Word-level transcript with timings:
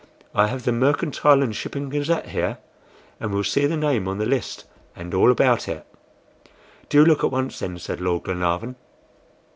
"I 0.33 0.47
have 0.47 0.63
the 0.63 0.71
Mercantile 0.71 1.43
and 1.43 1.55
Shipping 1.55 1.87
Gazette 1.89 2.29
here, 2.29 2.57
and 3.19 3.31
we'll 3.31 3.43
see 3.43 3.67
the 3.67 3.77
name 3.77 4.07
on 4.07 4.17
the 4.17 4.25
list, 4.25 4.65
and 4.95 5.13
all 5.13 5.29
about 5.29 5.67
it." 5.67 5.85
"Do 6.89 7.05
look 7.05 7.23
at 7.23 7.29
once, 7.29 7.59
then," 7.59 7.77
said 7.77 8.01
Lord 8.01 8.23
Glenarvan. 8.23 8.77